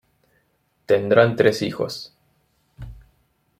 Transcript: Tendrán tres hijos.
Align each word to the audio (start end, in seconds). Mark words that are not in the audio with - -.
Tendrán 0.87 1.35
tres 1.35 1.61
hijos. 1.61 2.17